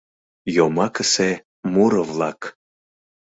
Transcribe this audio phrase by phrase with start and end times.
[0.55, 1.29] ЙОМАКЫСЕ
[1.73, 2.39] МУРО-ВЛАК.